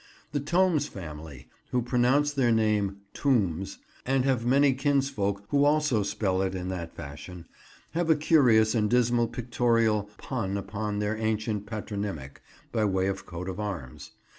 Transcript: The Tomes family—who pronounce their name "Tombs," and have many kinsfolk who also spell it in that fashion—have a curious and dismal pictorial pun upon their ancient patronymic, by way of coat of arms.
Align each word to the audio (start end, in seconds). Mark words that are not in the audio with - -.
The 0.31 0.39
Tomes 0.39 0.87
family—who 0.87 1.83
pronounce 1.83 2.31
their 2.33 2.51
name 2.51 3.01
"Tombs," 3.13 3.77
and 4.03 4.25
have 4.25 4.43
many 4.47 4.73
kinsfolk 4.73 5.43
who 5.49 5.63
also 5.63 6.01
spell 6.01 6.41
it 6.41 6.55
in 6.55 6.69
that 6.69 6.95
fashion—have 6.95 8.09
a 8.09 8.15
curious 8.15 8.73
and 8.73 8.89
dismal 8.89 9.27
pictorial 9.27 10.09
pun 10.17 10.57
upon 10.57 10.97
their 10.97 11.15
ancient 11.17 11.67
patronymic, 11.67 12.41
by 12.71 12.83
way 12.83 13.05
of 13.09 13.27
coat 13.27 13.47
of 13.47 13.59
arms. 13.59 14.13